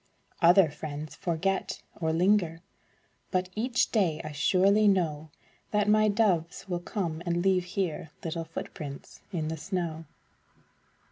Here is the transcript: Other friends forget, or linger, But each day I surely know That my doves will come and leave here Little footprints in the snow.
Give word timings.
Other 0.41 0.71
friends 0.71 1.13
forget, 1.13 1.83
or 1.95 2.11
linger, 2.11 2.63
But 3.29 3.49
each 3.53 3.91
day 3.91 4.19
I 4.23 4.31
surely 4.31 4.87
know 4.87 5.29
That 5.69 5.87
my 5.87 6.07
doves 6.07 6.67
will 6.67 6.79
come 6.79 7.21
and 7.23 7.43
leave 7.43 7.65
here 7.65 8.09
Little 8.23 8.45
footprints 8.45 9.21
in 9.31 9.49
the 9.49 9.57
snow. 9.57 10.05